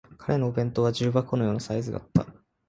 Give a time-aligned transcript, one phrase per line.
[0.17, 2.25] 彼のお弁当は重箱のようなサイズだった